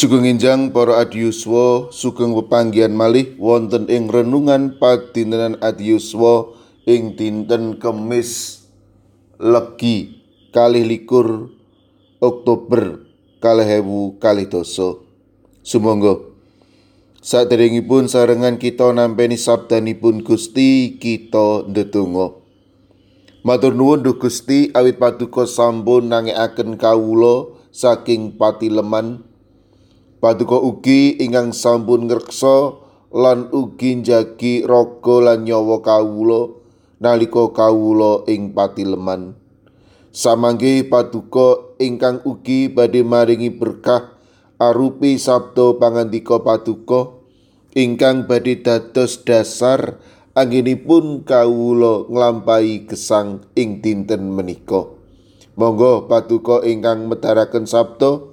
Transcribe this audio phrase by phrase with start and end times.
[0.00, 6.56] Sugeng enjang para adiyuswa sugeng pepanggihan malih wonten ing renungan padintenan adiyuswa
[6.88, 8.64] ing dinten Kemis
[9.36, 10.24] Legi
[10.56, 11.52] kalih likur
[12.16, 13.04] Oktober
[13.44, 15.04] kalih ewu kalih doso.
[15.60, 16.16] Sumangga
[17.20, 22.40] Saderengipun sarengan kita nampeni sabdanipun Gusti kita ndedonga.
[23.44, 29.28] Matur nuwun Gusti awit paduka sampun nangekaken kawula saking patileman
[30.20, 32.76] Paduka ugi ingkang sampun ngreksa
[33.16, 36.52] lan ugi njagi raga lan nyawa kawula
[37.00, 39.32] nalika kawula ing patileman.
[40.12, 44.12] Samangke paduka ingkang ugi badhe maringi berkah
[44.60, 47.16] arupi sabda pangandika paduka
[47.72, 49.96] ingkang badhe dados dasar
[50.36, 54.84] anggenipun kawula nglampahi gesang ing dinten menika.
[55.56, 58.29] Monggo paduka ingkang medharaken sabda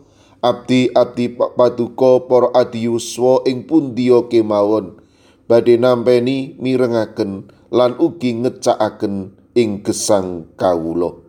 [0.47, 4.95] abdi-abdi paduka para adiyuswa ing pundiya kemawon
[5.51, 11.19] badhe nampeni mirengaken lan ugi ngecakaken ing gesang kawula.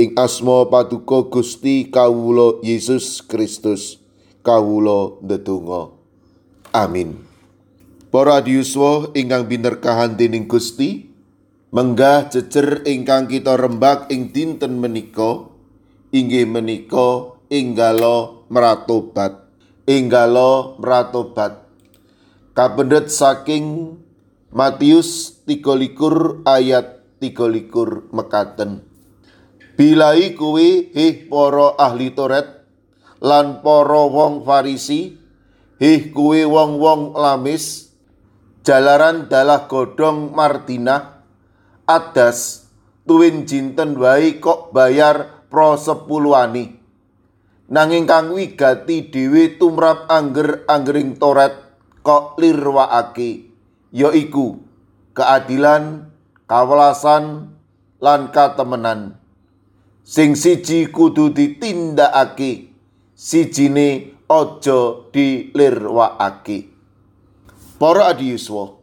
[0.00, 4.00] Ing asma paduka Gusti kawula Yesus Kristus
[4.40, 5.92] kawula ndedonga.
[6.72, 7.20] Amin.
[8.08, 11.12] Para adiyuswa ingkang binerkahan dening Gusti,
[11.68, 15.52] menggah jejer ingkang kita rembak ing dinten menika
[16.08, 19.48] inggih menika inggalo meratobat.
[19.88, 21.64] Inggalo meratobat.
[22.52, 23.96] Kapendet saking
[24.52, 28.84] Matius 13 ayat 13 mekaten.
[29.78, 32.66] Bilai kuwi hih para ahli Toret
[33.22, 35.14] lan para wong Farisi
[35.78, 37.94] hih kuwi wong-wong lamis
[38.66, 41.22] jalaran dalah godhong Martina
[41.86, 42.66] adas
[43.06, 46.77] tuwin jinten wae kok bayar pro sepuluhani
[47.68, 51.54] nanging kang wigati dhewe tumrap angger-anggering toret
[52.00, 53.52] kok lirwaake
[53.92, 54.60] yaiku
[55.12, 56.08] keadilan
[56.48, 57.52] kawelasan
[58.00, 59.20] lan katemenan
[60.08, 62.72] sing siji kudu ditindakake
[63.12, 64.80] sijine aja
[65.12, 66.70] dilirwakake.
[67.78, 68.78] Para adiyuswa,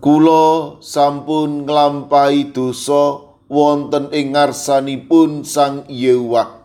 [0.00, 6.61] kula sampun nglampahi dosa wonten ing ngarsanipun Sang Yewah.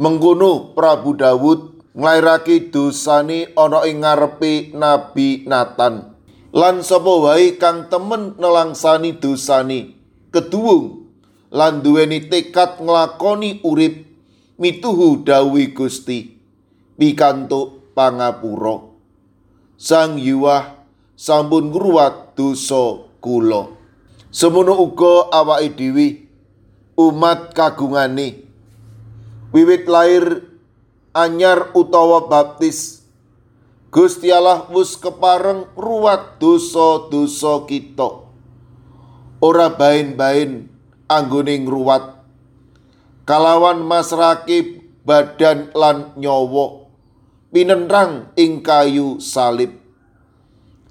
[0.00, 6.16] Mengkono Prabu Dawud nglairake dosane ana ing ngarepe Nabi Nathan.
[6.56, 9.94] Lan sapa wae kang temen nelangsani dosane
[10.32, 11.06] keduwung
[11.52, 14.08] lan duweni tekad nglakoni urip
[14.56, 16.40] mituhu dawuh Gusti.
[17.00, 18.92] pikantuk pangapura
[19.80, 20.84] Sang Yuwah
[21.16, 23.72] sampun ngruwat dosa kula
[24.28, 26.06] semono uga awake dhewe
[27.00, 28.49] umat kagungane
[29.50, 30.46] wiwit lair
[31.14, 33.02] anyar utawa baptis
[33.90, 38.30] Gusti Allah wis kepareng ruwat dosa-dosa kita
[39.42, 40.70] ora bain-bain
[41.10, 42.22] anggone ngruwat
[43.26, 46.80] kalawan masrake badan lan nyawa
[47.50, 49.74] pinenrang ing kayu salib.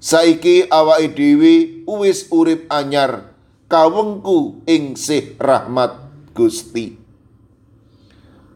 [0.00, 3.32] Saiki awake dhewe wis urip anyar
[3.68, 5.92] kawengku ing sih rahmat
[6.32, 6.99] Gusti.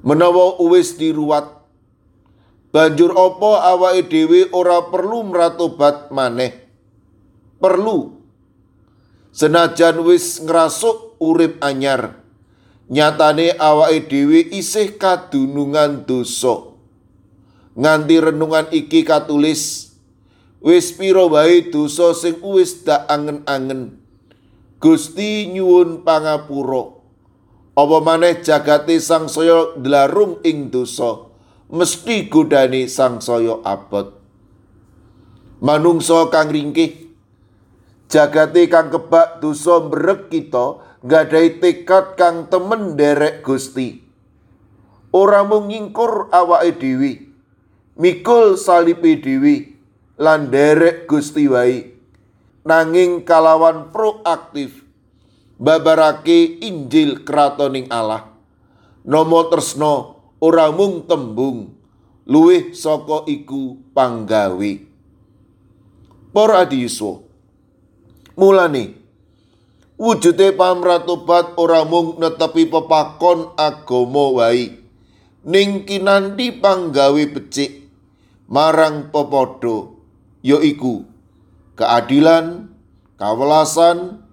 [0.05, 1.65] Menawa wis diruwat.
[2.69, 6.53] Banjur apa awake dhewe ora perlu mratobat maneh.
[7.57, 8.21] Perlu.
[9.33, 12.21] Senajan wis ngrasuk urip anyar
[12.93, 16.77] nyatane awake dhewe isih kadunungan dosa.
[17.73, 19.97] Nganti renungan iki katulis
[20.61, 24.05] wis pira wae dosa sing wis dak angen-angen?
[24.85, 26.94] Gusti nyuwun pangapura
[27.75, 31.27] apa maneh jagate sangsaya dlarung ing dosa?
[31.75, 34.15] Mesti godane sangsaya abot.
[35.59, 37.11] Manungsa kang ringkih
[38.07, 44.07] jagate kang kebak dosa mbrek kita nggadahi tekad kang temen derek Gusti.
[45.11, 47.13] Ora mung ngingkur awake dhewe
[47.99, 49.75] mikul salipi dhewe
[50.15, 51.91] lan derek Gusti wae.
[52.63, 54.84] Nanging kalawan proaktif
[55.61, 58.31] babarake Injil kratoning Allah.
[59.05, 61.73] Nomo tresno ora mung tembung
[62.25, 64.73] luwih saka iku panggawe.
[66.35, 67.23] Para adiyuswa
[68.35, 68.99] mulane
[69.95, 74.75] wujude pamratobat ora mung netepi pepakon agama wae
[75.47, 77.87] ning kinanti panggawe becik
[78.51, 79.95] marang pepodo
[80.43, 81.15] yaiku
[81.79, 82.71] keadilan,
[83.19, 84.24] kawelasan,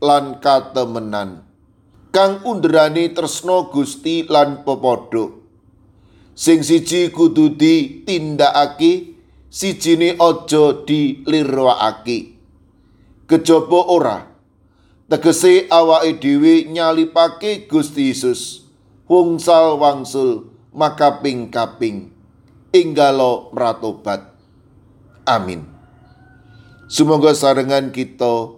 [0.00, 1.44] lan katemenan.
[2.12, 5.44] Kang underani tresno Gusti lan pepodo.
[6.36, 9.16] Sing siji kudu ditindakake,
[9.52, 12.18] sijine aja dilirwakake.
[13.28, 14.18] Kejaba ora.
[15.06, 18.64] Tegese awake dhewe nyalipake Gusti Yesus.
[19.06, 22.10] Wungsal wangsul makaping-kaping.
[22.74, 24.34] Inggalo meratobat.
[25.24, 25.62] Amin.
[26.90, 28.56] Semoga sarengan kita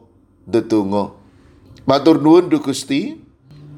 [0.48, 1.17] ndedonga.
[1.88, 3.16] Matur nuwun Duh Gusti,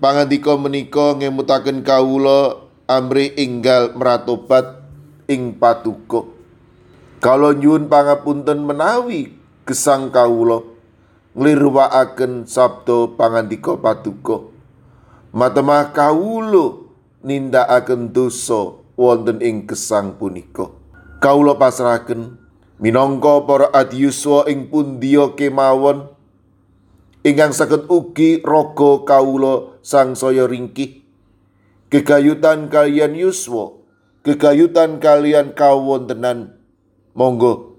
[0.02, 2.58] pangandika menika ngemutaken kawula
[2.90, 4.82] amri inggal meratobat
[5.30, 6.34] ing patuko.
[7.22, 9.30] Kalau nyuwun pangapunten menawi
[9.62, 10.58] gesang kawula
[11.38, 14.50] nglirwakaken sabda pangandika patuko.
[15.30, 16.82] Matemah kawula
[17.22, 20.66] nindakaken dosa wonten ing gesang punika.
[21.22, 22.42] Kawula pasrahaken
[22.82, 26.10] minangka para adiyuswa ing pundiya kemawon
[27.20, 31.04] ingkang saged ugi raga kawula sangsaya ringkih.
[31.90, 33.76] Gegayutan kalian yuswa
[34.22, 36.56] gegayutan kalian kawontenan.
[37.16, 37.76] Monggo.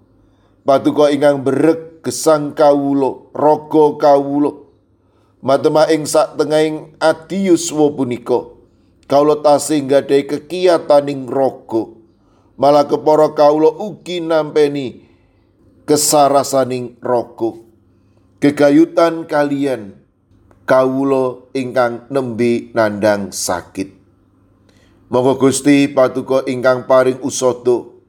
[0.61, 4.51] Patuko ingkang berek gesang kawula raga kawula.
[5.41, 8.45] Matema ing sak tengahing adi yuswa punika
[9.09, 11.97] kawula tasih nggadahi kekiyataning raga.
[12.61, 15.01] Malah kepara kawula ugi nampeni
[15.89, 17.70] kesarasaning raga
[18.41, 20.01] gegayutan kalian
[20.65, 23.93] kawulo ingkang nembe nandang sakit.
[25.13, 28.01] Monggo Gusti patuko ingkang paring usodo,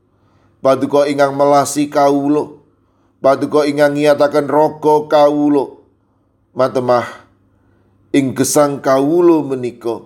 [0.64, 2.64] patuko ingkang melasi kawulo,
[3.20, 5.84] patuko ingkang ngiyataken raga kawulo,
[6.56, 7.28] matemah
[8.16, 10.00] ing gesang kawulo menika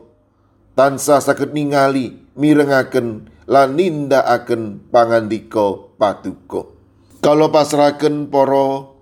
[0.74, 6.74] tansah saged ningali mirengaken lan nindakaken pangandika patuko.
[7.22, 8.95] Kalau pasraken para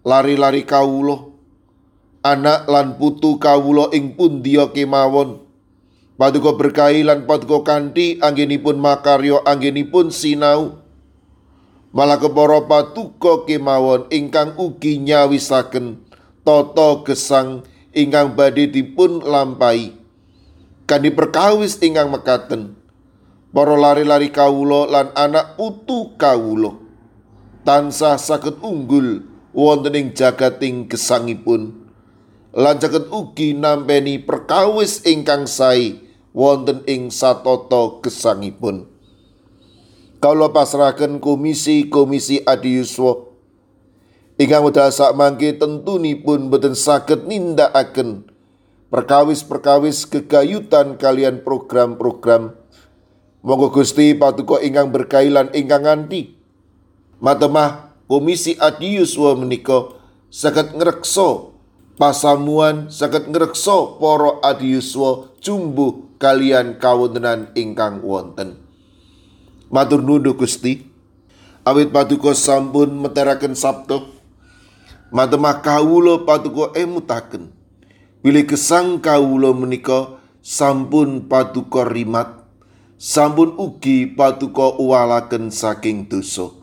[0.00, 1.36] lari-lari kawulo
[2.20, 5.44] anak lan putu kawulo ing pundia kemawon.
[6.20, 10.84] Paduka berkahi lan paduka kanthi anggenipun makarya anggenipun sinau.
[11.96, 15.98] Malah kepara patuko kemawon ingkang ugi nyawisaken
[16.44, 17.64] tata gesang
[17.96, 19.96] ingkang badhe dipun lampahi.
[20.84, 22.76] Kanthi perkawis ingkang mekaten
[23.50, 26.82] para lari-lari kawulo lan anak putu kawulo
[27.66, 31.90] tansah saged unggul wonten ing jagating gesangipun.
[32.50, 32.82] Lan
[33.14, 36.02] ugi nampeni perkawis ingkang sae
[36.34, 38.90] wonten ing satata gesangipun.
[40.20, 43.30] Kawula pasrahaken komisi-komisi adiyuswa
[44.40, 48.28] ingkang wedal sak mangke tentunipun boten saged nindakaken
[48.90, 52.56] perkawis-perkawis kegayutan kalian program-program.
[53.40, 56.36] Monggo Gusti patuko ingkang berkailan ingkang nganti.
[57.20, 59.94] Matemah Komisi Adiuswa menika
[60.34, 61.54] saged ngrekso
[61.94, 68.58] pasamuan saged ngrekso para Adiuswa jumbuh kalian kawontenan ingkang wonten.
[69.70, 70.90] Matur nuwun Gusti.
[71.62, 74.00] Awit paduka sampun meteraken sabda
[75.12, 77.52] Matemah kawula paduka emutaken
[78.24, 82.32] Bilih gesang kawula menika sampun paduka rimat
[82.96, 86.59] sampun ugi paduka uwalaken saking dosa.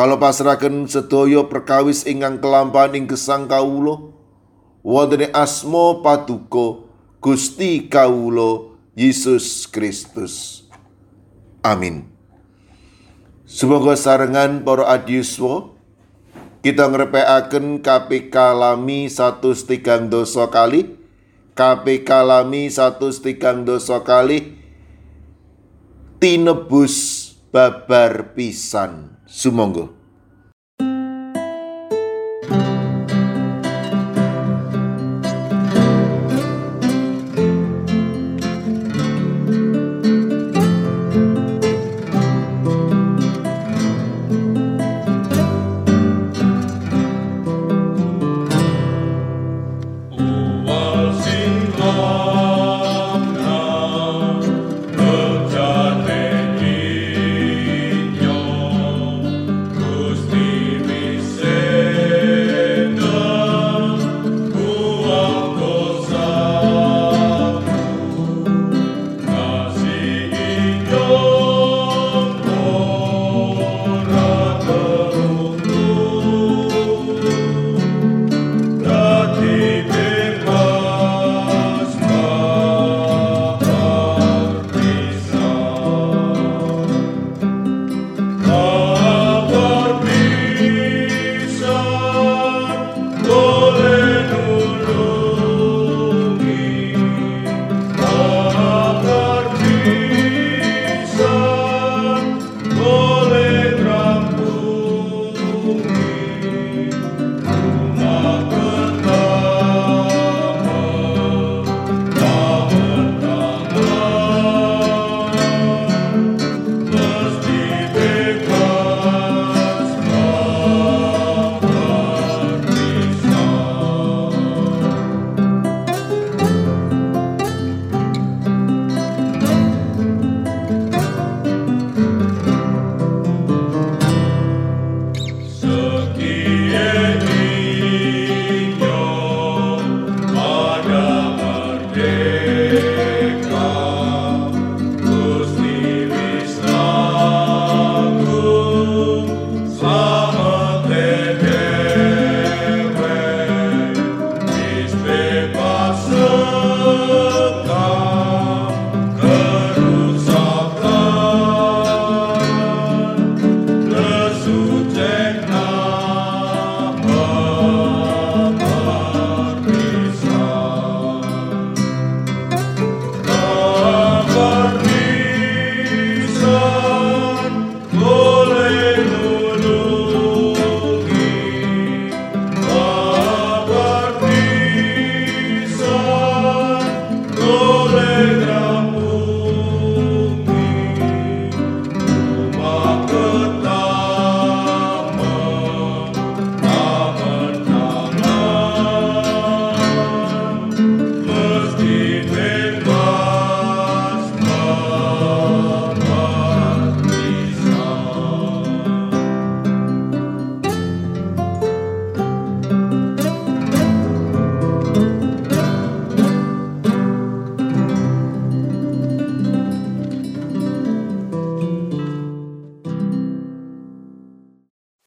[0.00, 4.16] Kalau pasraken sedaya perkawis ingkang kelampahan ing gesang kawula
[4.80, 6.88] wonten asma patuko
[7.20, 10.64] Gusti kawula Yesus Kristus.
[11.60, 12.08] Amin.
[13.44, 15.76] Semoga sarengan para adiyuswa
[16.64, 20.96] kita ngrepekaken KPK lami satu tigang dosa kali
[21.52, 24.64] KPK lami satu tigang dosa kali
[26.16, 26.96] tinebus
[27.52, 29.88] babar pisan sumangga